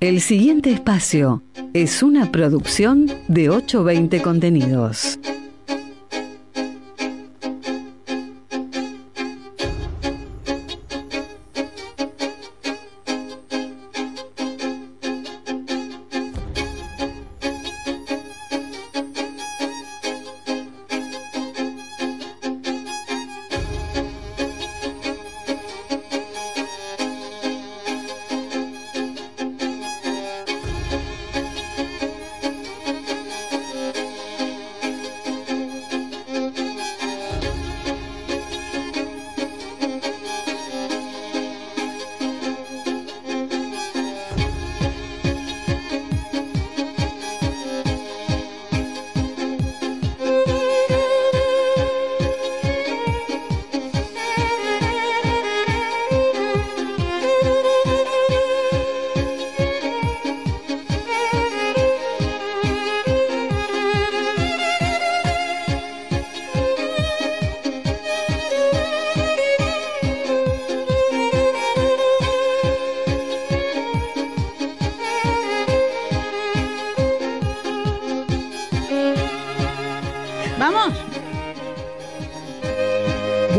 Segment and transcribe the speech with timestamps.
[0.00, 1.42] el siguiente espacio
[1.74, 5.18] es una producción de 820 contenidos.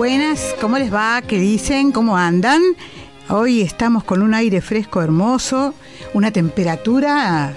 [0.03, 1.21] Va?
[1.25, 1.93] ¿Qué dicen?
[1.93, 2.61] ¿Cómo andan?
[3.29, 5.73] Hoy estamos con un aire fresco hermoso,
[6.13, 7.53] una temperatura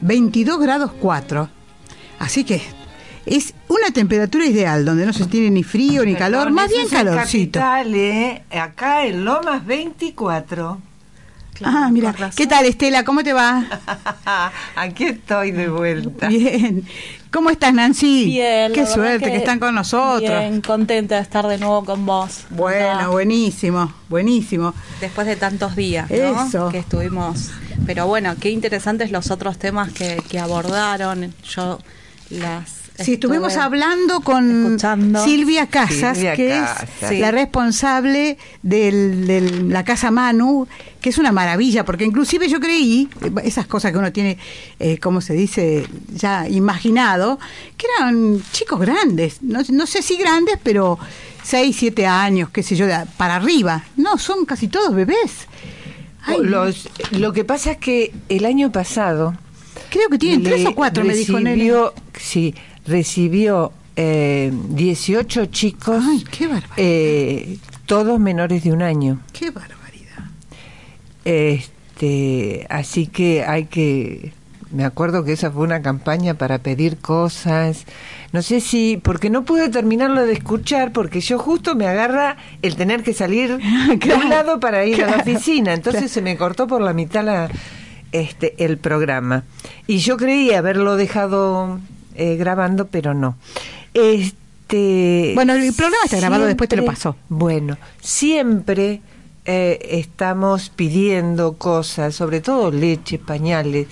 [0.00, 1.50] 22 grados 4.
[2.18, 2.62] Así que
[3.26, 7.60] es una temperatura ideal, donde no se tiene ni frío ni calor, más bien calorcito.
[7.60, 8.42] Capital, ¿eh?
[8.50, 10.80] Acá en Lomas 24.
[11.64, 12.14] Ah, mira.
[12.36, 13.04] ¿Qué tal, Estela?
[13.04, 13.64] ¿Cómo te va?
[14.76, 16.28] Aquí estoy de vuelta.
[16.28, 16.84] Bien.
[17.30, 18.26] ¿Cómo estás, Nancy?
[18.26, 18.72] Bien.
[18.72, 20.20] Qué suerte que, están con nosotros.
[20.20, 22.44] Bien, contenta de estar de nuevo con vos.
[22.50, 24.74] Bueno, buenísimo, buenísimo.
[25.00, 26.46] Después de tantos días, ¿no?
[26.46, 26.68] Eso.
[26.68, 27.50] Que estuvimos.
[27.86, 31.32] Pero bueno, qué interesantes los otros temas que, que abordaron.
[31.42, 31.78] Yo
[32.28, 34.78] las Sí, estuvimos hablando con
[35.24, 40.66] Silvia Casas, que es la responsable de la Casa Manu,
[41.00, 43.08] que es una maravilla, porque inclusive yo creí,
[43.44, 44.38] esas cosas que uno tiene,
[44.78, 47.38] eh, como se dice, ya imaginado,
[47.76, 50.98] que eran chicos grandes, no, sé si grandes, pero
[51.42, 52.86] 6, 7 años, qué sé yo,
[53.16, 53.84] para arriba.
[53.96, 55.48] No, son casi todos bebés.
[56.40, 59.36] Los, lo que pasa es que el año pasado...
[59.90, 61.38] Creo que tienen tres o cuatro, me dijo
[62.18, 62.54] Sí,
[62.86, 66.02] recibió eh, 18 chicos,
[66.76, 69.20] eh, todos menores de un año.
[69.32, 70.24] ¡Qué barbaridad!
[71.24, 74.32] Este, así que hay que...
[74.70, 77.84] Me acuerdo que esa fue una campaña para pedir cosas.
[78.32, 82.76] No sé si, porque no pude terminarlo de escuchar, porque yo justo me agarra el
[82.76, 83.58] tener que salir
[83.98, 85.74] de un lado para ir a la oficina.
[85.74, 87.50] Entonces se me cortó por la mitad la,
[88.12, 89.44] este, el programa.
[89.86, 91.78] Y yo creí haberlo dejado
[92.14, 93.36] eh, grabando, pero no.
[93.94, 97.16] Este, bueno, el programa está grabado, después te lo pasó.
[97.28, 99.00] Bueno, siempre
[99.44, 103.88] eh, estamos pidiendo cosas, sobre todo leche, pañales.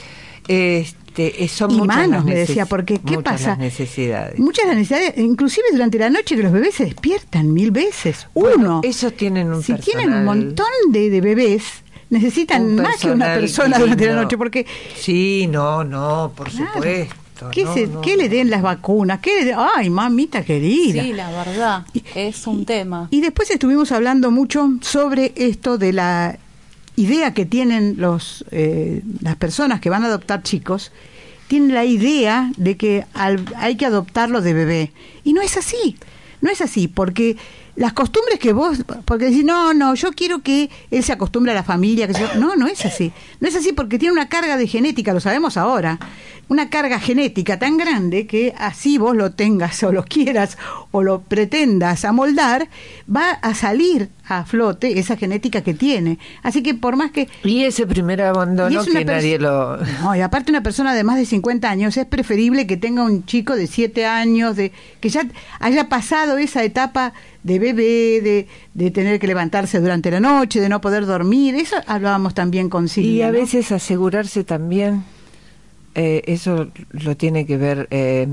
[0.46, 1.00] Este,
[1.48, 3.56] son y muchas manos, me decía, porque ¿qué pasa?
[3.56, 4.38] necesidades.
[4.38, 8.26] Muchas necesidades, inclusive durante la noche que los bebés se despiertan mil veces.
[8.34, 8.80] Uno.
[8.84, 11.64] esos tienen un Si tienen un montón de, de bebés,
[12.10, 14.66] necesitan más que una persona durante la noche, porque...
[14.96, 17.14] Sí, no, no, por supuesto.
[17.50, 19.20] ¿Qué, le den las vacunas?
[19.20, 21.02] ¿Qué Ay, mamita querida.
[21.02, 23.08] Sí, la verdad, es un tema.
[23.10, 26.38] Y después estuvimos hablando mucho sobre esto de la
[26.96, 30.92] idea que tienen los eh, las personas que van a adoptar chicos,
[31.48, 34.92] tienen la idea de que hay que adoptarlo de bebé.
[35.24, 35.96] Y no es así,
[36.40, 37.36] no es así, porque
[37.76, 41.54] las costumbres que vos, porque decís, no, no, yo quiero que él se acostumbre a
[41.54, 44.66] la familia, que no, no es así, no es así porque tiene una carga de
[44.66, 45.98] genética, lo sabemos ahora,
[46.50, 50.58] una carga genética tan grande que así vos lo tengas o lo quieras
[50.90, 52.68] o lo pretendas amoldar,
[53.08, 56.18] va a salir a flote esa genética que tiene.
[56.42, 57.28] Así que por más que...
[57.44, 59.76] Y ese primer abandono que nadie lo...
[60.02, 63.24] No, y aparte una persona de más de 50 años es preferible que tenga un
[63.24, 65.26] chico de 7 años, de que ya
[65.60, 67.12] haya pasado esa etapa
[67.44, 71.54] de bebé, de, de tener que levantarse durante la noche, de no poder dormir.
[71.54, 73.12] Eso hablábamos también con Silvia.
[73.12, 75.04] Y a veces asegurarse también
[75.94, 78.26] eh, eso lo tiene que ver, eh,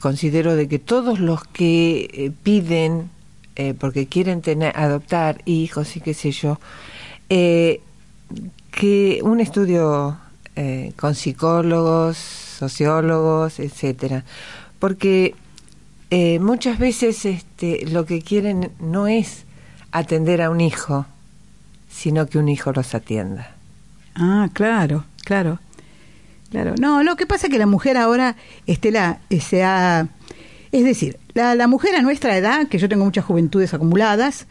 [0.00, 3.10] considero de que todos los que eh, piden,
[3.78, 6.60] porque quieren tener, adoptar hijos y qué sé yo,
[7.26, 10.18] que un estudio
[10.96, 14.24] con psicólogos, sociólogos, etcétera,
[14.78, 15.34] porque
[16.38, 19.46] muchas veces este, lo que quieren no es
[19.90, 21.06] atender a un hijo,
[21.88, 23.54] sino que un hijo los atienda.
[24.14, 25.60] Ah, claro, claro.
[26.50, 30.08] Claro, no, lo que pasa es que la mujer ahora, Estela, eh, se ha...
[30.72, 34.46] Es decir, la, la mujer a nuestra edad, que yo tengo muchas juventudes acumuladas,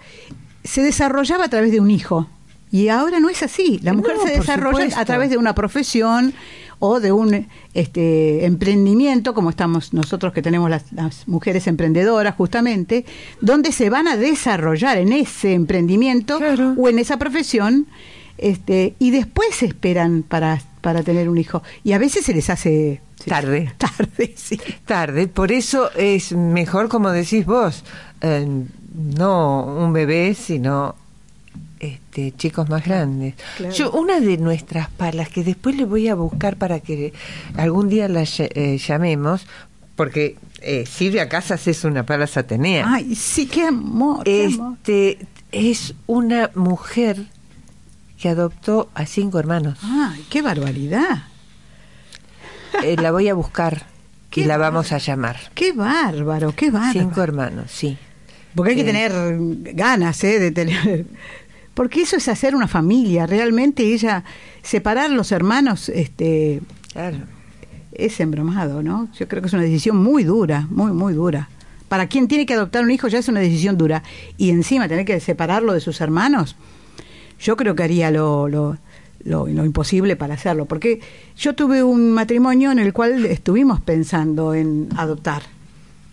[0.64, 2.28] se desarrollaba a través de un hijo.
[2.72, 3.80] Y ahora no es así.
[3.84, 6.34] La mujer se desarrolla a través de una profesión
[6.80, 13.06] o de un este, emprendimiento, como estamos nosotros que tenemos las, las, mujeres emprendedoras justamente,
[13.40, 16.40] donde se van a desarrollar en ese emprendimiento
[16.78, 17.88] o en esa profesión
[18.38, 21.64] este, y después esperan para, para tener un hijo.
[21.84, 23.74] Y a veces se les hace tarde.
[23.80, 24.62] Tarde, sí.
[24.86, 25.28] Tarde.
[25.28, 27.84] Por eso es mejor, como decís vos,
[28.22, 28.46] eh,
[28.94, 30.94] no un bebé, sino
[31.80, 33.34] este, chicos más grandes.
[33.74, 37.14] Yo, una de nuestras palas, que después le voy a buscar para que
[37.58, 39.48] algún día la eh, llamemos,
[39.96, 42.86] porque eh, Silvia Casas es una pala satenea.
[42.88, 44.22] Ay, sí, qué amor.
[44.30, 45.18] este,
[45.52, 47.26] Es una mujer
[48.20, 49.80] que adoptó a cinco hermanos.
[49.84, 51.24] ¡Ay, qué barbaridad!
[52.84, 53.86] Eh, la voy a buscar
[54.36, 55.38] y la vamos a llamar.
[55.54, 57.00] ¡Qué bárbaro, qué bárbaro!
[57.00, 57.98] Cinco hermanos, sí.
[58.54, 59.12] Porque hay que tener
[59.74, 60.40] ganas, ¿eh?
[60.40, 61.06] De tener...
[61.74, 63.28] Porque eso es hacer una familia.
[63.28, 64.24] Realmente ella,
[64.62, 66.62] separar los hermanos, este...
[66.94, 67.18] Claro.
[67.92, 69.10] Es embromado, ¿no?
[69.18, 71.50] Yo creo que es una decisión muy dura, muy, muy dura.
[71.90, 74.04] Para quien tiene que adoptar un hijo ya es una decisión dura.
[74.38, 76.56] Y encima tener que separarlo de sus hermanos
[77.40, 78.78] yo creo que haría lo, lo,
[79.24, 81.02] lo, imposible para hacerlo, porque
[81.38, 85.44] yo tuve un matrimonio en el cual estuvimos pensando en adoptar.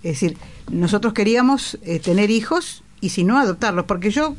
[0.02, 0.36] Es decir,
[0.70, 4.36] nosotros queríamos eh, tener hijos y si no, adoptarlos, porque yo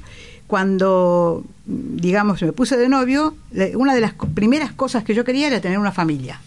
[0.48, 3.36] cuando, digamos, me puse de novio,
[3.76, 6.40] una de las primeras cosas que yo quería era tener una familia.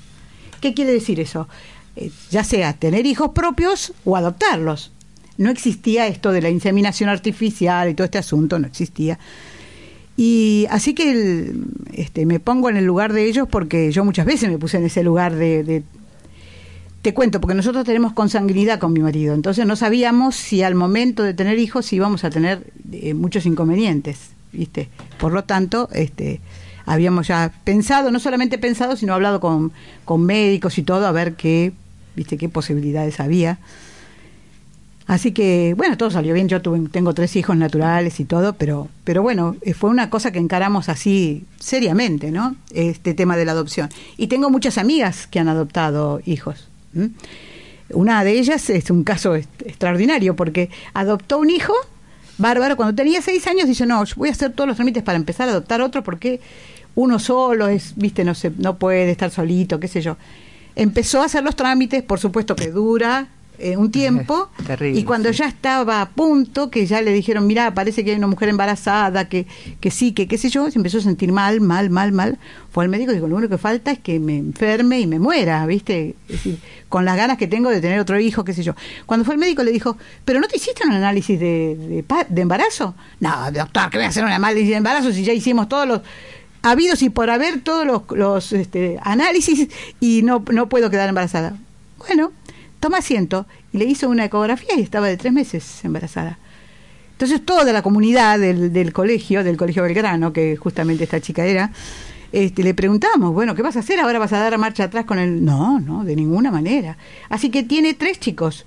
[0.60, 1.48] ¿Qué quiere decir eso?
[1.96, 4.92] Eh, ya sea tener hijos propios o adoptarlos.
[5.38, 9.18] No existía esto de la inseminación artificial y todo este asunto, no existía.
[10.16, 11.52] Y así que
[11.92, 14.84] este, me pongo en el lugar de ellos porque yo muchas veces me puse en
[14.84, 15.82] ese lugar de,
[17.02, 21.22] Te cuento, porque nosotros tenemos consanguinidad con mi marido, entonces no sabíamos si al momento
[21.22, 24.88] de tener hijos íbamos a tener eh, muchos inconvenientes, ¿viste?
[25.18, 26.40] Por lo tanto, este,
[26.86, 29.72] habíamos ya pensado, no solamente pensado, sino hablado con,
[30.06, 31.72] con médicos y todo, a ver qué,
[32.14, 32.38] ¿viste?
[32.38, 33.58] qué posibilidades había.
[35.06, 36.48] Así que, bueno, todo salió bien.
[36.48, 40.32] Yo tuve, tengo tres hijos naturales y todo, pero, pero bueno, eh, fue una cosa
[40.32, 42.56] que encaramos así seriamente, ¿no?
[42.72, 43.88] Este tema de la adopción.
[44.16, 46.68] Y tengo muchas amigas que han adoptado hijos.
[47.90, 51.74] Una de ellas es un caso extraordinario porque adoptó un hijo,
[52.38, 55.48] bárbaro, cuando tenía seis años dice, no, voy a hacer todos los trámites para empezar
[55.48, 56.40] a adoptar otro porque
[56.96, 60.16] uno solo es, viste, no, se, no puede estar solito, qué sé yo.
[60.74, 64.50] Empezó a hacer los trámites, por supuesto que dura, eh, un tiempo
[64.80, 68.26] y cuando ya estaba a punto, que ya le dijeron, mira, parece que hay una
[68.26, 69.46] mujer embarazada, que,
[69.80, 72.38] que sí, que qué sé yo, se empezó a sentir mal, mal, mal, mal,
[72.70, 75.18] fue al médico y dijo, lo único que falta es que me enferme y me
[75.18, 76.14] muera, ¿viste?
[76.28, 76.58] Es decir,
[76.88, 78.74] con las ganas que tengo de tener otro hijo, qué sé yo.
[79.06, 82.94] Cuando fue el médico le dijo, pero ¿no te hiciste un análisis de, de, embarazo?
[83.20, 86.00] No, doctor, que voy a hacer un análisis de embarazo si ya hicimos todos los
[86.62, 89.68] habidos y por haber todos los, los este, análisis
[90.00, 91.56] y no, no puedo quedar embarazada.
[91.98, 92.32] Bueno,
[92.80, 96.38] toma asiento y le hizo una ecografía y estaba de tres meses embarazada.
[97.12, 101.70] Entonces toda la comunidad del, del colegio, del colegio Belgrano, que justamente esta chica era,
[102.32, 104.00] este, le preguntamos, bueno, ¿qué vas a hacer?
[104.00, 105.44] ¿Ahora vas a dar marcha atrás con el...?
[105.44, 106.98] No, no, de ninguna manera.
[107.30, 108.66] Así que tiene tres chicos.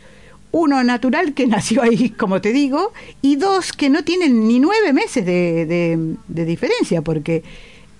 [0.52, 4.94] Uno natural que nació ahí, como te digo, y dos que no tienen ni nueve
[4.94, 7.44] meses de, de, diferencia, porque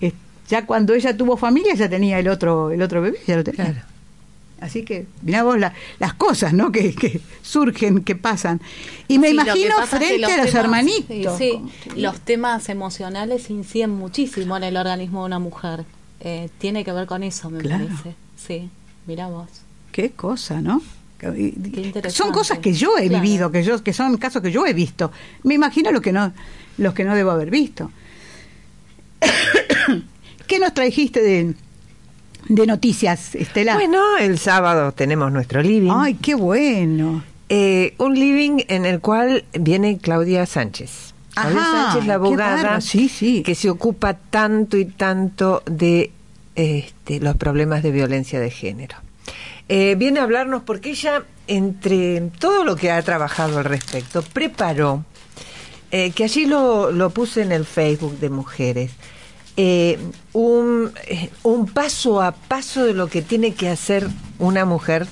[0.00, 0.12] eh,
[0.48, 3.86] ya cuando ella tuvo familia ya tenía el otro, el otro bebé, ya lo tenía.
[4.60, 6.70] Así que, mirá vos las cosas, ¿no?
[6.70, 8.60] Que, surgen, que pasan.
[9.08, 11.38] Y me imagino frente a los hermanitos.
[11.38, 11.60] Sí,
[11.96, 15.84] los temas emocionales inciden muchísimo en el organismo de una mujer.
[16.20, 18.14] Eh, tiene que ver con eso, me parece.
[18.36, 18.68] Sí.
[19.06, 19.48] Mira vos.
[19.92, 20.82] Qué cosa, ¿no?
[22.08, 25.12] son cosas que yo he vivido, que yo que son casos que yo he visto.
[25.42, 26.32] Me imagino lo que no
[26.78, 27.90] los que no debo haber visto.
[30.46, 31.54] ¿Qué nos trajiste de,
[32.48, 33.74] de noticias, Estela?
[33.74, 35.90] Bueno, el sábado tenemos nuestro living.
[35.92, 37.22] Ay, qué bueno.
[37.48, 41.14] Eh, un living en el cual viene Claudia Sánchez.
[41.34, 43.42] Claudia Sánchez, la abogada sí, sí.
[43.42, 46.12] que se ocupa tanto y tanto de
[46.54, 48.96] este, los problemas de violencia de género.
[49.68, 55.04] Eh, viene a hablarnos porque ella, entre todo lo que ha trabajado al respecto, preparó,
[55.92, 58.90] eh, que allí lo, lo, puse en el Facebook de mujeres,
[59.62, 59.98] eh,
[60.32, 60.90] un,
[61.42, 65.06] un, paso a paso de lo que tiene que hacer una mujer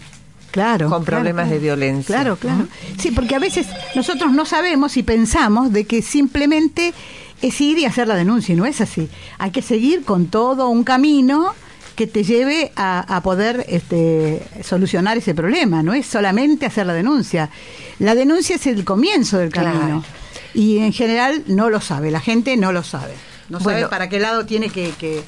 [0.50, 2.14] claro, con problemas de violencia.
[2.14, 2.67] Claro, claro.
[2.99, 6.95] Sí, porque a veces nosotros no sabemos y pensamos de que simplemente
[7.43, 9.11] es ir y hacer la denuncia, y no es así.
[9.37, 11.52] Hay que seguir con todo un camino
[11.95, 17.50] que te lleve a, poder este, solucionar ese problema, no es solamente hacer la denuncia.
[17.99, 20.02] La denuncia es el comienzo del camino
[20.55, 23.12] y en general no lo sabe, la gente no lo sabe.
[23.49, 25.23] No sabe para qué lado tiene que,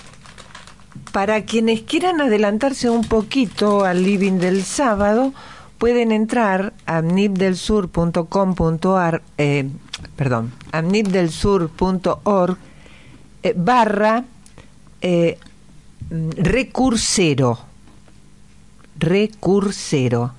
[1.12, 5.32] Para quienes quieran adelantarse un poquito al living del sábado,
[5.78, 9.68] pueden entrar a amnipdelsur.com.ar, eh,
[10.16, 12.58] perdón, amnipdelsur.org
[13.42, 14.24] eh, barra
[15.00, 15.38] eh,
[16.10, 17.58] recursero.
[18.98, 20.32] Recursero.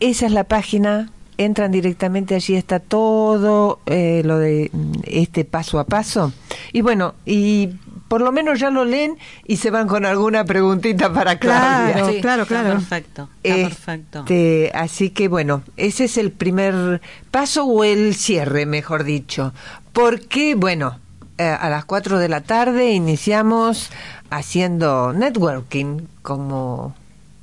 [0.00, 1.10] Esa es la página.
[1.38, 6.32] Entran directamente allí, está todo eh, lo de mm, este paso a paso.
[6.72, 7.74] Y bueno, y
[8.08, 12.20] por lo menos ya lo leen y se van con alguna preguntita para Claudia.
[12.20, 14.20] Claro, claro, perfecto, perfecto.
[14.20, 17.00] Este, así que bueno, ese es el primer
[17.30, 19.52] paso o el cierre, mejor dicho.
[19.92, 20.98] Porque, bueno,
[21.38, 23.90] eh, a las 4 de la tarde iniciamos
[24.30, 26.94] haciendo networking, como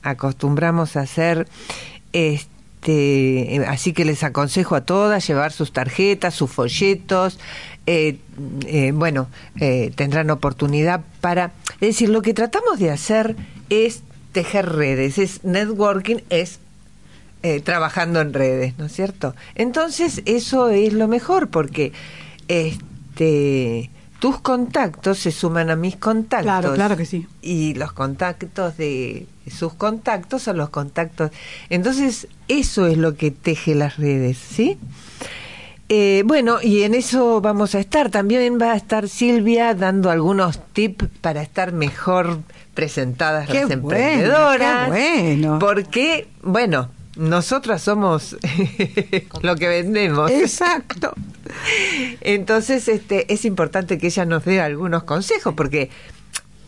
[0.02, 1.48] acostumbramos a hacer.
[2.14, 2.53] Este,
[3.68, 7.40] así que les aconsejo a todas llevar sus tarjetas, sus folletos.
[7.86, 8.18] Eh,
[8.66, 9.28] eh, bueno,
[9.96, 11.52] tendrán oportunidad para.
[11.76, 13.36] Es decir, lo que tratamos de hacer
[13.70, 16.60] es tejer redes, es networking, es
[17.66, 19.36] trabajando en redes, ¿no es cierto?
[19.56, 21.92] Entonces, eso es lo mejor porque
[22.48, 26.46] este, tus contactos se suman a mis contactos.
[26.46, 27.28] Claro, claro que sí.
[27.42, 31.32] Y los contactos de sus contactos son los contactos.
[31.70, 34.78] Entonces, eso es lo que teje las redes, ¿sí?
[35.90, 38.10] Eh, bueno, y en eso vamos a estar.
[38.10, 42.40] También va a estar Silvia dando algunos tips para estar mejor
[42.74, 44.92] presentadas las emprendedoras.
[44.92, 45.60] Qué bueno.
[45.60, 48.38] Porque, bueno, nosotras somos
[49.42, 50.32] lo que vendemos.
[50.32, 51.14] Exacto.
[52.22, 55.90] Entonces, este, es importante que ella nos dé algunos consejos, porque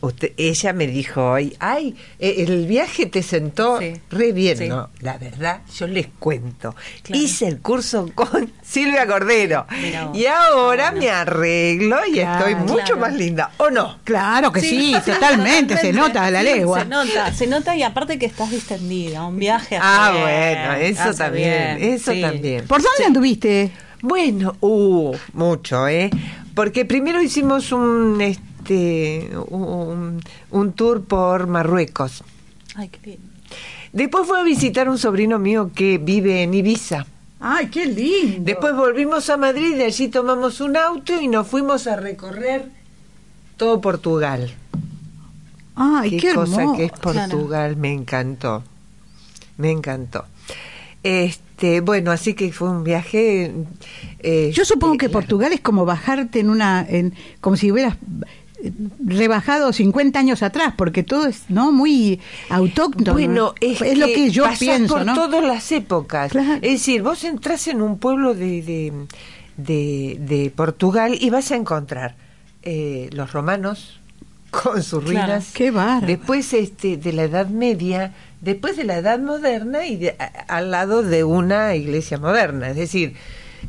[0.07, 4.89] usted, ella me dijo hoy, ay, eh, el viaje te sentó re bien, ¿no?
[4.99, 6.75] La verdad, yo les cuento.
[7.09, 9.65] Hice el curso con Silvia Cordero
[10.13, 13.99] y ahora me arreglo y estoy mucho más linda, ¿o no?
[14.03, 16.81] Claro que sí, totalmente, se nota a la legua.
[16.81, 19.77] Se nota, se nota y aparte que estás distendida, un viaje.
[19.81, 22.67] Ah, bueno, eso también, eso también.
[22.67, 23.71] ¿Por dónde anduviste?
[24.01, 26.09] Bueno, uh, mucho, ¿eh?
[26.53, 32.23] Porque primero hicimos un este un, tour por Marruecos.
[32.75, 33.27] Ay, qué lindo.
[33.93, 37.05] Después fue a visitar un sobrino mío que vive en Ibiza.
[37.39, 38.43] ¡Ay, qué lindo!
[38.43, 42.69] Después volvimos a Madrid, de allí tomamos un auto y nos fuimos a recorrer
[43.55, 44.51] todo Portugal.
[45.75, 47.77] ¡Ay, qué, cosa que es Portugal!
[47.77, 48.63] Me encantó.
[49.57, 50.25] Me encantó.
[51.03, 53.53] Este, bueno, así que fue un viaje.
[54.19, 57.97] Eh, Yo supongo que Portugal es como bajarte en una, en, como si hubieras
[59.03, 62.19] rebajado 50 años atrás, porque todo es no muy
[62.49, 63.13] autóctono.
[63.13, 66.33] Bueno, es, lo que yo pienso, por todas las épocas.
[66.35, 68.61] Es decir, vos entras en un pueblo de,
[69.57, 72.15] de, de, Portugal y vas a encontrar
[72.63, 73.99] eh, los romanos
[74.51, 75.51] con sus ruinas.
[75.53, 75.71] Qué
[76.05, 80.09] Después este, de la Edad Media, después de la Edad Moderna y
[80.47, 82.69] al lado de una iglesia moderna.
[82.69, 83.15] Es decir,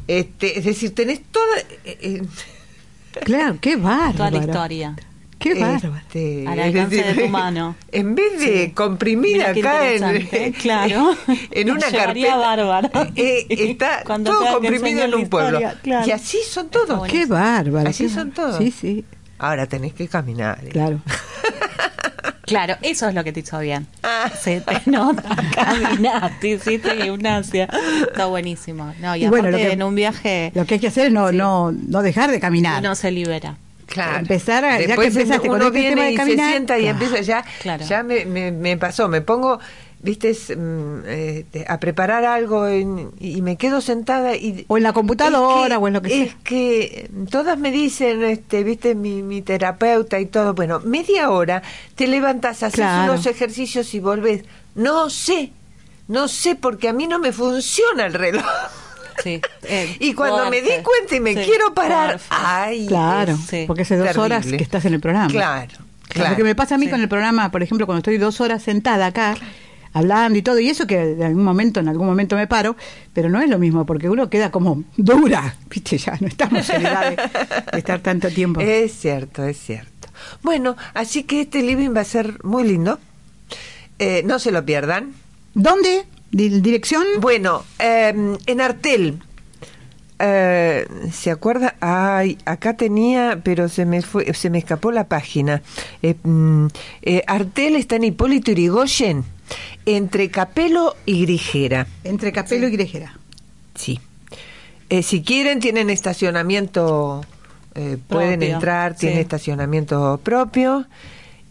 [0.08, 1.58] este, es decir, tenés toda...
[1.84, 2.22] Eh, eh,
[3.24, 4.12] Claro, qué bárbaro.
[4.16, 4.96] Toda la historia.
[5.38, 5.96] Qué bárbaro.
[5.96, 7.76] Este, Al alcance de tu mano.
[7.92, 11.10] En vez de comprimir acá en, claro.
[11.50, 12.90] en una carpeta, bárbaro.
[13.14, 15.60] Eh, está todo comprimido en un pueblo.
[15.84, 17.06] Y así son todos.
[17.08, 17.88] Qué bárbaro.
[17.88, 18.58] Así son todos.
[18.58, 19.04] Sí, sí.
[19.38, 20.64] Ahora tenés que caminar.
[20.64, 20.70] ¿eh?
[20.70, 21.00] Claro.
[22.46, 23.86] Claro, eso es lo que te hizo bien.
[24.02, 24.30] Ah.
[24.40, 27.68] Se te nota, caminaste, hiciste gimnasia.
[28.06, 28.94] Está buenísimo.
[29.00, 30.52] No, y, bueno, en un viaje.
[30.54, 32.82] Lo que hay que hacer es no, no, no dejar de caminar.
[32.82, 33.56] No se libera.
[34.18, 37.44] empezar a, ya que empezaste con este tema de caminar, se sienta y empieza ya,
[37.86, 39.58] ya me, me, pasó, me pongo
[40.00, 45.78] viste mm, este, a preparar algo y me quedo sentada y o en la computadora
[45.78, 46.24] o en lo que sea.
[46.24, 50.54] es que todas me dicen este viste mi, mi terapeuta y todo.
[50.54, 51.62] Bueno media hora
[51.94, 54.44] te levantas haces unos ejercicios y volvés.
[54.74, 55.52] No sé
[56.08, 58.44] no sé porque a mí no me funciona el reloj.
[59.22, 63.96] Sí, eh, y cuando me di cuenta y me quiero parar, ay, claro, porque hace
[63.96, 65.28] dos horas que estás en el programa.
[65.28, 65.72] Claro,
[66.08, 66.30] claro.
[66.30, 68.62] Lo que me pasa a mí con el programa, por ejemplo, cuando estoy dos horas
[68.62, 69.36] sentada acá,
[69.96, 72.76] hablando y todo, y eso que en algún momento, en algún momento me paro,
[73.14, 76.82] pero no es lo mismo, porque uno queda como dura, viste, ya no estamos en
[76.82, 77.16] edad
[77.72, 78.60] de, estar tanto tiempo.
[78.60, 80.08] Es cierto, es cierto.
[80.42, 82.98] Bueno, así que este living va a ser muy lindo.
[83.98, 85.14] Eh, no se lo pierdan.
[85.54, 86.04] ¿Dónde?
[86.30, 87.04] ¿Dirección?
[87.20, 89.22] Bueno, em, en Artel.
[90.18, 91.76] Eh, ¿Se acuerda?
[91.80, 95.62] Ay, acá tenía, pero se me fue, se me escapó la página.
[96.02, 96.66] Eh, mm,
[97.26, 99.35] Artel está en Hipólito Yrigoyen
[99.84, 101.86] entre Capelo y Grigera.
[102.04, 103.16] Entre Capelo y Grigera.
[103.74, 104.00] Sí.
[104.88, 107.24] Eh, si quieren, tienen estacionamiento,
[107.74, 110.86] eh, pueden entrar, tienen estacionamiento propio.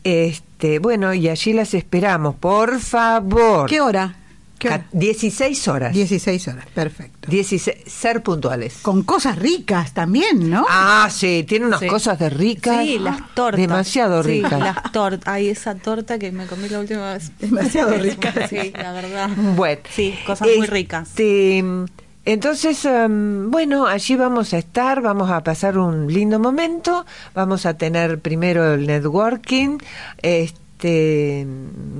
[0.03, 3.69] Este, bueno, y allí las esperamos, por favor.
[3.69, 4.15] ¿Qué hora?
[4.91, 5.93] 16 horas.
[5.93, 7.29] 16 horas, perfecto.
[7.29, 8.77] 16, ser puntuales.
[8.81, 10.65] Con cosas ricas también, ¿no?
[10.69, 12.83] Ah, sí, tiene unas cosas de ricas.
[12.83, 13.59] Sí, las tortas.
[13.59, 14.53] Demasiado ricas.
[14.53, 15.33] Sí, las tortas.
[15.33, 17.31] Ay, esa torta que me comí la última vez.
[17.39, 18.33] Demasiado rica.
[18.47, 19.29] sí, la verdad.
[19.55, 19.81] Bueno.
[19.89, 21.09] Sí, cosas muy ricas.
[21.09, 21.63] Este,
[22.25, 27.05] entonces, em, bueno, allí vamos a estar, vamos a pasar un lindo momento,
[27.35, 29.77] vamos a tener primero el networking,
[30.23, 31.47] este este,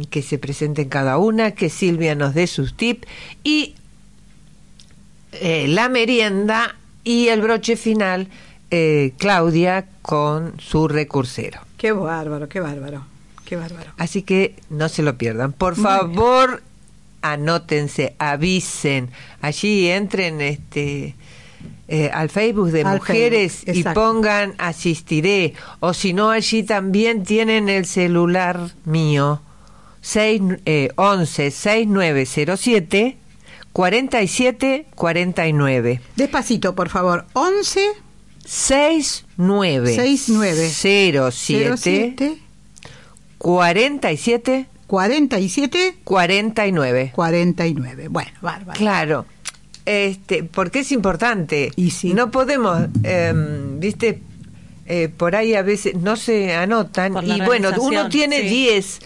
[0.09, 3.07] que se presenten cada una, que Silvia nos dé sus tips
[3.43, 3.75] y
[5.31, 8.27] eh, la merienda y el broche final,
[8.71, 11.61] eh, Claudia con su recursero.
[11.77, 13.05] Qué bárbaro, qué bárbaro,
[13.45, 13.91] qué bárbaro.
[13.97, 15.53] Así que no se lo pierdan.
[15.53, 16.61] Por favor,
[17.21, 19.09] anótense, avisen.
[19.41, 21.15] Allí entren este
[21.87, 27.85] eh, al Facebook de mujeres y pongan asistiré o si no allí también tienen el
[27.85, 29.41] celular mío.
[30.01, 33.17] 6, eh, 11 6907
[33.71, 37.25] 47 49 despacito por favor.
[37.33, 37.87] 11
[38.45, 42.37] 69 69 07
[43.37, 48.77] 47 47 49 49 bueno bárbaro.
[48.77, 49.25] Claro
[49.85, 51.71] este, porque es importante.
[51.75, 54.21] Y si no podemos, em, viste,
[54.87, 58.99] eh, por ahí a veces no se anotan y bueno, uno tiene 10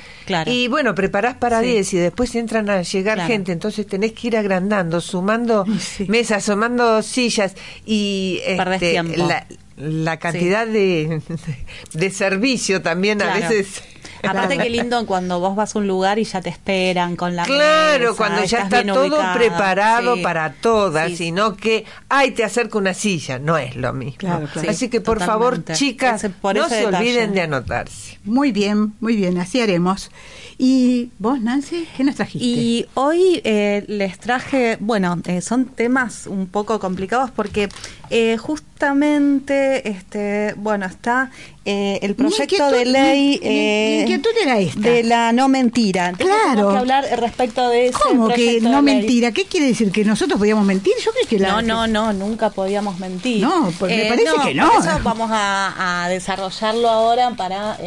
[0.45, 4.35] y bueno, preparás para 10 y después entran a llegar gente, entonces tenés que ir
[4.35, 5.65] agrandando, sumando
[6.09, 11.21] mesas, sumando sillas y este, la, la, cantidad de,
[11.93, 13.81] de, servicio también a veces
[14.23, 17.43] Aparte qué lindo cuando vos vas a un lugar y ya te esperan con la
[17.43, 23.39] Claro, cuando ya está todo preparado para todas, sino que, ay, te acerco una silla,
[23.39, 24.47] no es lo mismo.
[24.67, 28.19] Así que por favor, chicas, no se olviden de anotarse.
[28.23, 30.11] Muy bien, muy bien, así haremos.
[30.61, 32.45] ¿Y vos, Nancy, qué nos trajiste?
[32.45, 37.69] Y hoy eh, les traje, bueno, eh, son temas un poco complicados porque
[38.09, 41.31] eh, justamente, este, bueno, está
[41.63, 46.11] el proyecto de ley de la no mentira.
[46.17, 46.71] claro.
[46.71, 49.31] que hablar respecto de ese ¿Cómo que no mentira?
[49.31, 49.93] ¿Qué quiere decir?
[49.93, 50.93] ¿Que nosotros podíamos mentir?
[51.01, 51.49] Yo creo que la...
[51.49, 53.41] No, no, no, nunca podíamos mentir.
[53.41, 54.69] No, porque me parece que no.
[54.71, 57.77] Por eso vamos a, a desarrollarlo ahora para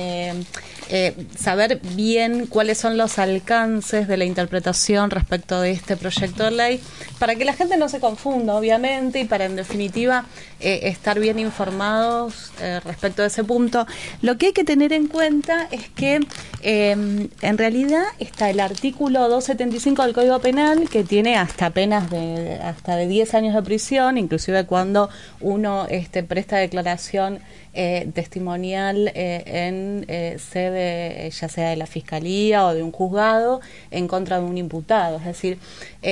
[0.95, 6.51] eh, saber bien cuáles son los alcances de la interpretación respecto de este proyecto de
[6.51, 6.81] ley,
[7.19, 10.27] para que la gente no se confunda, obviamente, y para, en definitiva,
[10.61, 13.87] eh, estar bien informados eh, respecto de ese punto.
[14.21, 16.21] Lo que hay que tener en cuenta es que,
[16.61, 22.97] en realidad, está el artículo 275 del Código Penal, que tiene hasta penas de, hasta
[22.97, 25.09] de 10 años de prisión, inclusive cuando
[25.41, 27.41] uno este, presta declaración
[27.75, 33.63] eh, testimonial eh, en eh, sede ya sea de la fiscalía o de un juzgado
[33.91, 35.17] en contra de un imputado.
[35.17, 35.59] Es decir,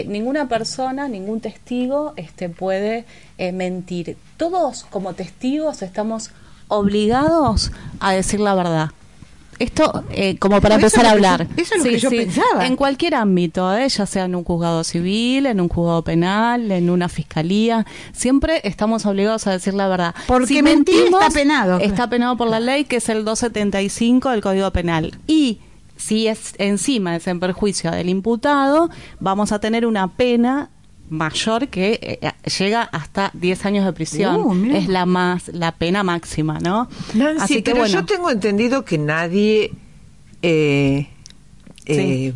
[0.06, 3.04] ninguna persona, ningún testigo este, puede
[3.38, 4.16] mentir.
[4.36, 6.30] Todos como testigos estamos
[6.68, 8.90] obligados a decir la verdad.
[9.60, 11.46] Esto eh, como para empezar a hablar.
[11.54, 12.66] eso es lo que yo pensaba.
[12.66, 13.86] En cualquier ámbito, ¿eh?
[13.90, 19.04] ya sea en un juzgado civil, en un juzgado penal, en una fiscalía, siempre estamos
[19.04, 20.14] obligados a decir la verdad.
[20.26, 21.78] Porque mentir está penado.
[21.78, 25.18] Está penado por la ley, que es el 275 del Código Penal.
[25.26, 25.60] Y
[25.98, 30.70] si es encima es en perjuicio del imputado, vamos a tener una pena
[31.10, 34.36] mayor que eh, llega hasta 10 años de prisión.
[34.40, 36.88] Uh, es la más la pena máxima, ¿no?
[37.38, 39.72] Así que, pero yo tengo entendido que nadie
[40.40, 41.08] eh,
[41.86, 42.32] eh,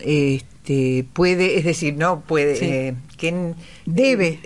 [0.00, 3.54] este, puede, es decir, no puede, que
[3.86, 4.38] debe,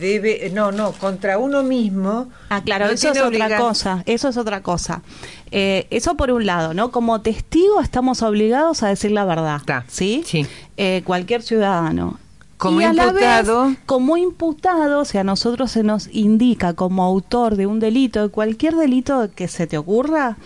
[0.00, 2.28] debe, no, no, contra uno mismo.
[2.48, 5.02] Ah, claro, eso es otra cosa, eso es otra cosa.
[5.50, 6.90] eso por un lado, ¿no?
[6.90, 10.24] Como testigo estamos obligados a decir la verdad, ¿sí?
[10.26, 10.46] Sí.
[11.04, 12.18] cualquier ciudadano
[12.58, 13.74] como imputado.
[13.86, 18.28] como imputado, o sea, a nosotros se nos indica como autor de un delito, de
[18.28, 20.36] cualquier delito que se te ocurra,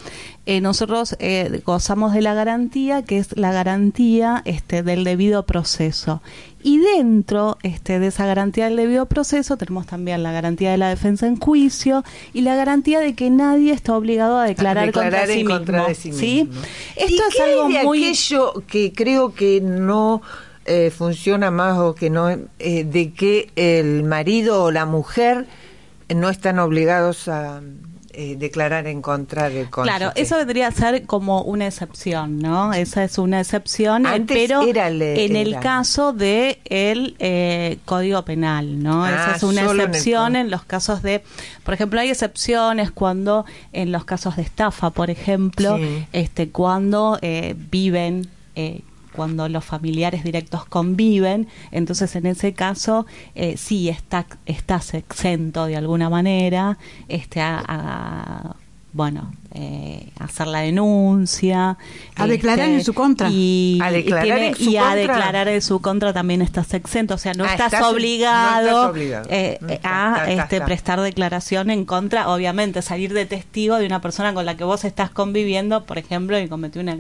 [0.45, 6.21] eh, nosotros eh, gozamos de la garantía, que es la garantía este, del debido proceso.
[6.65, 10.89] Y dentro este, de esa garantía del debido proceso tenemos también la garantía de la
[10.89, 15.45] defensa en juicio y la garantía de que nadie está obligado a declarar, contra, sí
[15.45, 16.61] mismo, de sí mismo.
[16.97, 18.05] Esto es algo muy...
[18.05, 20.23] aquello que creo que no
[20.65, 25.47] eh, funciona más o que no, eh, de que el marido o la mujer
[26.15, 27.61] no están obligados a
[28.13, 29.97] eh, declarar en contra del cónyuge.
[29.97, 32.73] Claro, eso vendría a ser como una excepción, ¿no?
[32.75, 37.17] Esa es una excepción, pero en el caso de el
[37.85, 39.07] Código Penal, ¿no?
[39.07, 41.25] Esa ah, es una excepción en, los casos de,
[41.65, 45.79] por ejemplo, hay excepciones cuando en los casos de estafa, por ejemplo,
[46.13, 47.19] este cuando
[47.71, 48.83] viven eh,
[49.15, 55.77] cuando los familiares directos conviven, entonces en ese caso eh, sí está, estás exento de
[55.77, 58.57] alguna manera este, a,
[58.93, 61.79] bueno, eh, hacer la denuncia.
[62.15, 63.29] A declarar en este, su contra.
[63.31, 64.91] Y, a declarar, en su contra?
[64.91, 67.15] a declarar en su contra también estás exento.
[67.15, 72.29] O sea, no, ah, estás, obligado, eh, a este, prestar declaración en contra.
[72.29, 76.39] Obviamente, salir de testigo de una persona con la que vos estás conviviendo, por ejemplo,
[76.39, 76.99] y cometió una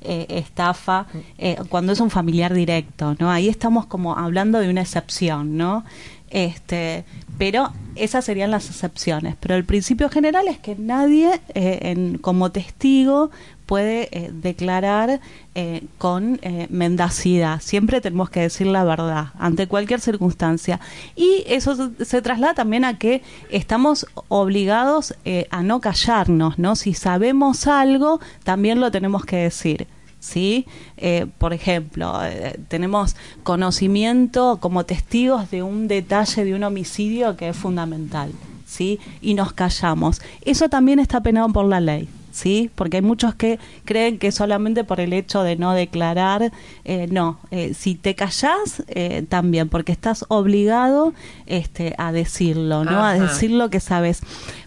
[0.00, 1.06] eh, estafa
[1.38, 3.30] eh, cuando es un familiar directo, ¿no?
[3.30, 5.84] Ahí estamos como hablando de una excepción, ¿no?
[6.30, 7.04] Este,
[7.38, 9.36] pero esas serían las excepciones.
[9.40, 13.30] Pero el principio general es que nadie eh, como testigo
[13.68, 15.20] puede eh, declarar
[15.54, 17.60] eh, con mendacidad.
[17.60, 20.80] Siempre tenemos que decir la verdad ante cualquier circunstancia.
[21.14, 25.14] Y eso se, traslada también a que estamos obligados
[25.50, 26.74] a no callarnos, ¿no?
[26.74, 29.86] Si sabemos algo, también lo tenemos que decir.
[30.20, 30.66] ¿sí?
[30.96, 37.50] Eh, por ejemplo, eh, tenemos conocimiento como testigos de un detalle de un homicidio que
[37.50, 38.32] es fundamental,
[38.66, 38.98] ¿sí?
[39.20, 40.20] Y nos callamos.
[40.42, 42.08] Eso también está penado por la ley.
[42.38, 42.70] ¿Sí?
[42.74, 46.52] Porque hay muchos que creen que solamente por el hecho de no declarar,
[46.84, 47.38] eh, no,
[47.74, 48.82] si te callás,
[49.28, 51.12] también, porque estás obligado
[51.46, 53.04] este, a decirlo, ¿no?
[53.04, 54.20] A decir lo que sabes.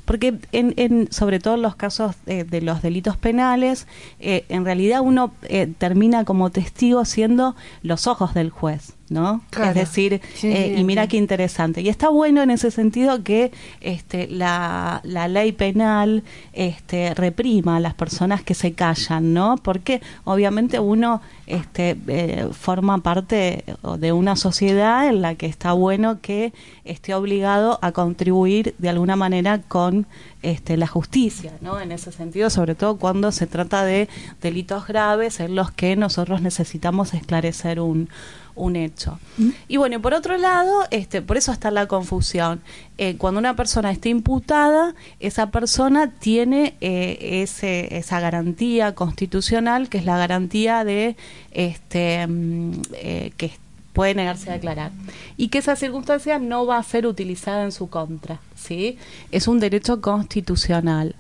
[0.06, 3.88] Porque en, en, sobre todo en los casos de los delitos penales,
[4.20, 8.94] eh, en realidad uno eh, termina como testigo siendo los ojos del juez.
[9.12, 9.42] ¿No?
[9.62, 11.82] es decir, eh, y mira qué interesante.
[11.82, 17.80] Y está bueno en ese sentido que este, la, la ley penal este, reprima a
[17.82, 19.58] las personas que se callan, ¿no?
[19.58, 23.66] Porque obviamente uno este, eh, forma parte
[24.00, 26.54] de una sociedad en la que está bueno que
[26.86, 30.08] esté obligado a contribuir de alguna manera con
[30.42, 31.82] este, la justicia, ¿no?
[31.82, 34.08] En ese sentido, sobre todo cuando se trata de
[34.42, 38.10] delitos graves en los que nosotros necesitamos esclarecer un,
[38.56, 39.20] un hecho.
[39.38, 39.50] ¿Mm?
[39.68, 42.62] Y bueno, y por otro lado, este, por eso está la confusión.
[42.98, 49.98] Eh, cuando una persona está imputada, esa persona tiene eh, ese, esa garantía constitucional, que
[49.98, 51.16] es la garantía de
[51.52, 53.52] este, mm, eh, que
[53.94, 54.92] puede negarse a declarar
[55.38, 58.98] y que esa circunstancia no va a ser utilizada en su contra, ¿sí?
[59.32, 61.16] Es un derecho constitucional.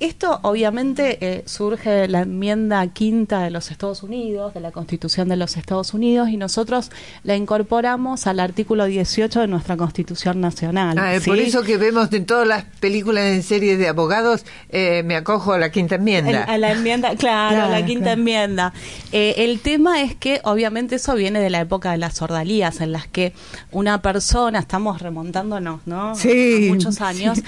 [0.00, 5.28] Esto obviamente eh, surge de la enmienda quinta de los Estados Unidos, de la Constitución
[5.28, 6.90] de los Estados Unidos, y nosotros
[7.22, 10.98] la incorporamos al artículo 18 de nuestra Constitución Nacional.
[10.98, 15.16] Ah, Por eso que vemos en todas las películas en series de abogados, eh, me
[15.16, 16.44] acojo a la quinta enmienda.
[16.44, 18.72] a la enmienda, claro, a la quinta enmienda.
[19.12, 22.92] Eh, el tema es que obviamente eso viene de la época de las sordalías, en
[22.92, 23.34] las que
[23.70, 26.14] una persona, estamos remontándonos, ¿no?
[26.14, 26.68] Sí.
[26.70, 27.42] muchos años,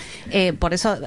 [0.59, 0.99] por eso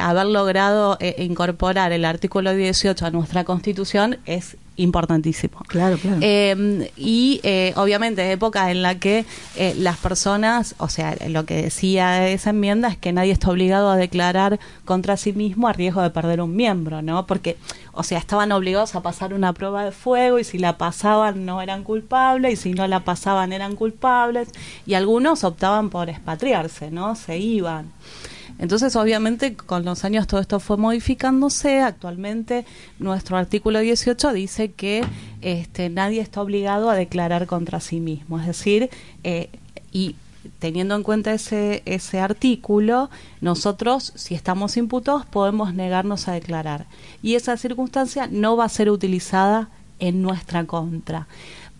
[0.00, 0.51] haber logrado
[1.00, 5.58] eh, incorporar el artículo 18 a nuestra constitución es importantísimo.
[5.66, 6.18] Claro, claro.
[6.20, 9.24] Eh, y eh, obviamente época en la que
[9.56, 13.90] eh, las personas, o sea, lo que decía esa enmienda es que nadie está obligado
[13.90, 17.26] a declarar contra sí mismo a riesgo de perder un miembro, ¿no?
[17.26, 17.58] Porque,
[17.92, 21.60] o sea, estaban obligados a pasar una prueba de fuego y si la pasaban no
[21.60, 24.48] eran culpables y si no la pasaban eran culpables
[24.86, 27.14] y algunos optaban por expatriarse, ¿no?
[27.14, 27.92] Se iban.
[28.62, 31.80] Entonces, obviamente, con los años todo esto fue modificándose.
[31.80, 32.64] Actualmente,
[33.00, 35.04] nuestro artículo 18 dice que
[35.40, 38.38] este, nadie está obligado a declarar contra sí mismo.
[38.38, 38.88] Es decir,
[39.24, 39.50] eh,
[39.90, 40.14] y
[40.60, 46.86] teniendo en cuenta ese, ese artículo, nosotros, si estamos imputados, podemos negarnos a declarar.
[47.20, 51.26] Y esa circunstancia no va a ser utilizada en nuestra contra.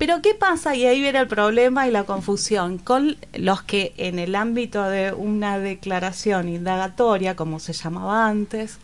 [0.02, 0.74] Pero ¿qué pasa?
[0.74, 5.12] Y ahí viene el problema y la confusión con los que en el ámbito de
[5.12, 8.78] una declaración indagatoria, como se llamaba antes,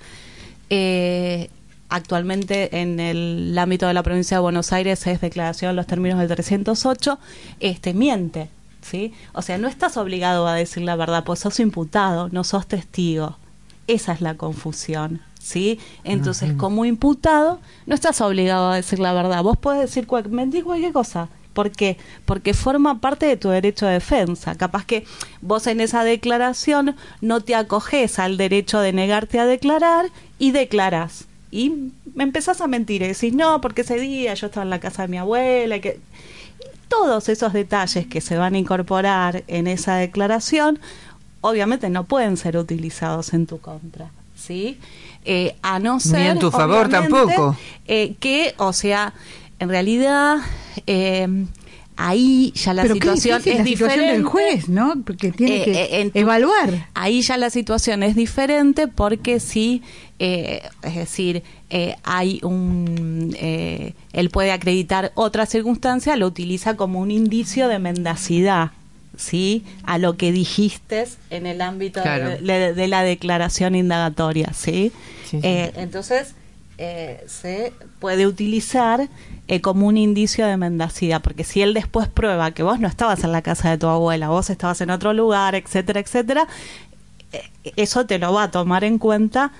[0.71, 1.51] eh,
[1.89, 6.21] actualmente en el ámbito de la provincia de Buenos Aires es declaración en los términos
[6.21, 7.19] del 308,
[7.59, 8.49] este miente,
[8.81, 9.13] ¿sí?
[9.33, 13.39] O sea, no estás obligado a decir la verdad, pues sos imputado, no sos testigo.
[13.89, 15.21] Esa es la confusión.
[15.39, 15.79] ¿Sí?
[16.05, 19.43] Entonces, como imputado, no estás obligado a decir la verdad.
[19.43, 21.29] Vos podés decir mentir cualquier cosa.
[21.59, 21.97] ¿Por qué?
[22.25, 24.55] Porque forma parte de tu derecho de defensa.
[24.55, 25.05] Capaz que
[25.41, 30.07] vos en esa declaración no te acoges al derecho de negarte a declarar
[30.39, 31.25] y declaras.
[31.51, 34.81] Y me empezás a mentir y decís, no, porque ese día yo estaba en la
[34.81, 35.81] casa de mi abuela.
[35.81, 35.99] que
[36.89, 40.79] Todos esos detalles que se van a incorporar en esa declaración,
[41.41, 44.11] obviamente no pueden ser utilizados en tu contra.
[44.37, 44.79] ¿Sí?
[45.31, 46.21] Eh, a no ser...
[46.21, 47.55] Ni en tu favor tampoco.
[47.87, 49.13] Eh, que, o sea,
[49.59, 50.39] en realidad...
[50.87, 51.45] Eh,
[51.97, 54.13] ahí ya la situación es diferente.
[54.13, 54.95] del juez, ¿no?
[55.05, 56.89] Porque tiene que evaluar.
[56.95, 59.83] Ahí ya la situación es diferente porque sí,
[60.19, 61.43] es decir,
[62.05, 68.71] hay un, él puede acreditar otra circunstancia, lo utiliza como un indicio de mendacidad.
[69.19, 69.65] ¿Sí?
[69.83, 74.53] a lo que dijiste en el ámbito de, la declaración indagatoria.
[74.55, 74.93] ¿sí?
[75.33, 76.35] Eh, entonces,
[76.79, 79.09] eh, se puede utilizar
[79.49, 83.25] eh, como un indicio de mendacidad, porque si él después prueba que vos no estabas
[83.25, 86.47] en la casa de tu abuela, vos estabas en otro lugar, etcétera, etcétera,
[87.77, 89.53] eso te lo va a tomar en cuenta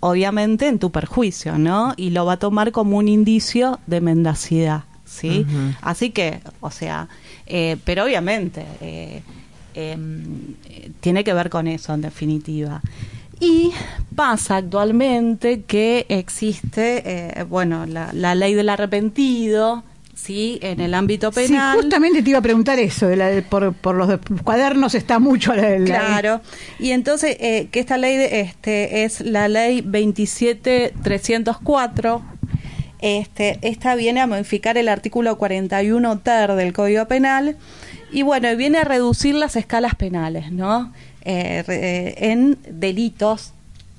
[0.00, 1.94] obviamente en tu perjuicio, ¿no?
[1.96, 5.46] Y lo va a tomar como un indicio de mendacidad, ¿sí?
[5.80, 7.08] Así que, o sea,
[7.46, 9.22] eh, pero obviamente eh,
[9.74, 10.54] em,
[11.00, 12.80] tiene que ver con eso, en definitiva.
[13.40, 13.72] Y
[14.14, 19.82] pasa actualmente que existe, eh, bueno, la, ley del arrepentido,
[20.14, 20.60] ¿sí?
[20.62, 21.74] En el ámbito penal.
[21.74, 23.08] Sí, justamente te iba a preguntar eso,
[23.50, 26.40] por, por, los cuadernos está mucho la, Claro,
[26.78, 32.22] y entonces que esta ley este, es la ley 27304
[33.02, 37.56] este, esta viene a modificar el artículo 41 ter del Código Penal
[38.12, 40.92] y bueno, viene a reducir las escalas penales, ¿no?
[41.24, 43.52] Eh, eh, en delitos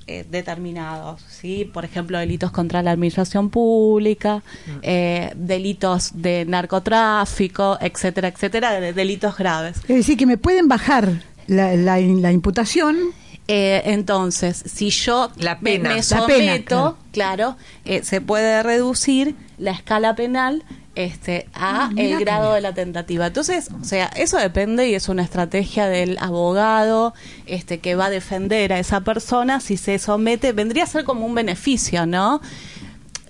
[0.06, 1.70] eh, determinados, ¿sí?
[1.70, 5.36] Por ejemplo, delitos contra la administración pública, mm.
[5.36, 9.78] delitos de narcotráfico, etcétera, etcétera, delitos graves.
[9.88, 12.96] Es decir, que me pueden bajar la, la imputación
[13.46, 15.30] eh, entonces, si yo
[15.60, 22.54] me, someto, claro, eh, se puede reducir la escala penal este a ah, el grado
[22.54, 23.26] de la tentativa.
[23.26, 27.14] Entonces, o sea, eso depende y es una estrategia del abogado
[27.46, 31.26] este que va a defender a esa persona si se somete, vendría a ser como
[31.26, 32.40] un beneficio, ¿no?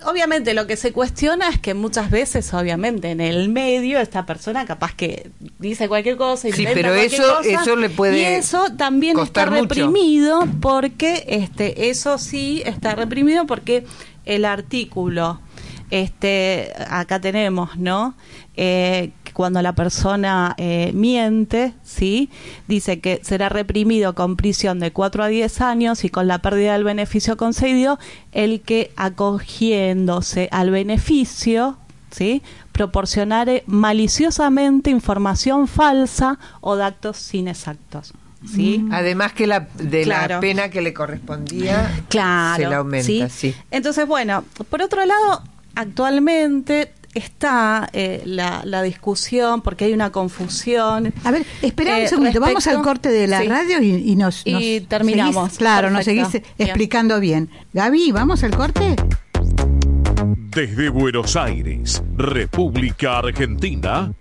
[0.05, 4.64] Obviamente lo que se cuestiona es que muchas veces, obviamente, en el medio esta persona
[4.64, 9.19] capaz que dice cualquier cosa y sí, pero eso, eso le puede y eso también
[9.19, 13.85] está reprimido porque este eso sí está reprimido porque
[14.25, 15.40] el artículo
[15.90, 18.14] este acá tenemos, ¿no?
[18.57, 22.31] Eh, cuando la persona eh, miente, ¿sí?
[22.68, 26.73] Dice que será reprimido con prisión de 4 a 10 años y con la pérdida
[26.73, 27.99] del beneficio concedido
[28.33, 31.77] el que acogiéndose al beneficio,
[32.11, 32.42] ¿sí?
[32.73, 38.14] proporcionare maliciosamente información falsa o datos inexactos.
[38.47, 38.79] ¿Sí?
[38.79, 38.92] Mm.
[38.92, 43.29] Además que la, de la pena que le correspondía claro, se la aumenta.
[43.31, 43.55] ¿sí?
[43.70, 45.42] Entonces, bueno, por otro lado,
[45.75, 51.12] actualmente está eh, la, discusión, porque hay una confusión.
[51.24, 54.81] A ver, espera un eh, segundo, vamos al corte de la radio y, nos, y
[54.83, 55.59] terminamos.
[55.59, 57.48] claro, nos seguís explicando bien.
[57.72, 58.96] Gaby, ¿vamos al corte?
[60.50, 64.12] Desde Buenos Aires, República Argentina.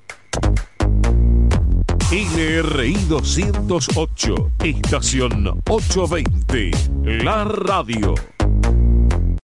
[2.11, 6.71] LRI 208, estación 820,
[7.23, 8.13] la radio.